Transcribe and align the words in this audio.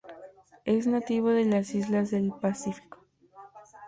Es 0.65 0.87
nativo 0.87 1.29
de 1.29 1.45
las 1.45 1.75
islas 1.75 2.09
de´Pacífico. 2.11 3.05